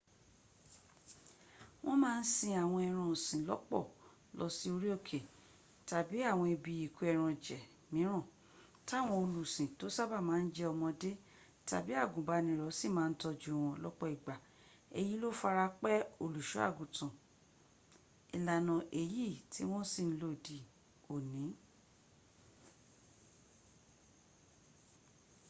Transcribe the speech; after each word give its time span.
wọ́n 1.83 1.97
má 2.03 2.09
ń 2.19 2.23
sin 2.33 2.55
àwọn 2.63 2.81
ẹran 2.87 3.07
ọ̀sìn 3.13 3.41
lọ́pọ̀ 3.49 3.81
lọ 4.37 4.45
sí 4.57 4.67
orí 4.75 4.89
òkè 4.97 5.19
tàbí 5.89 6.17
àwọn 6.31 6.47
ibi 6.55 6.71
ìkó 6.85 7.01
ẹran 7.13 7.33
jẹ̀ 7.45 7.61
míràn 7.91 8.23
táwọn 8.87 9.19
olùsìn 9.25 9.67
tó 9.79 9.85
sábàá 9.95 10.23
ma 10.29 10.35
ń 10.43 10.45
jẹ́ 10.55 10.71
ọmọdé 10.73 11.11
tàbí 11.69 11.91
àgùnbánirọ̀ 12.03 12.75
sì 12.79 12.87
má 12.95 13.03
ń 13.09 13.13
tọ́jú 13.21 13.51
wọn 13.63 13.79
lọ́pọ̀ 13.83 14.07
ìgbà 14.15 14.35
èyí 14.99 15.13
ló 15.21 15.27
fara 15.39 15.65
pẹ́ 15.81 15.95
olùsọ́àgùtàn. 16.23 17.11
ìlànà 18.35 18.75
èyí 19.01 19.25
tí 19.51 19.61
wọ́n 19.71 19.83
sì 19.91 20.01
ń 20.09 20.11
lò 20.21 20.29
dí 20.45 20.57
òní 21.13 21.43